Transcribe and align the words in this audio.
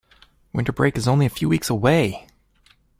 Winter 0.51 0.71
break 0.71 0.97
is 0.97 1.07
only 1.07 1.27
a 1.27 1.29
few 1.29 1.47
weeks 1.47 1.69
away! 1.69 2.25